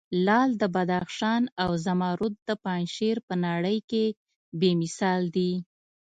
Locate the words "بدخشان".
0.75-1.43